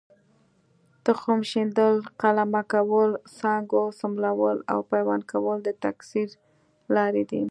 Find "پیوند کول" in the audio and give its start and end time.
4.91-5.57